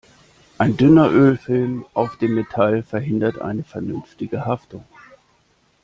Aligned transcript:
Ein 0.57 0.77
dünner 0.77 1.11
Ölfilm 1.11 1.85
auf 1.93 2.17
dem 2.17 2.33
Metall 2.33 2.81
verhindert 2.81 3.37
eine 3.37 3.61
vernünftige 3.63 4.45
Haftung. 4.45 4.83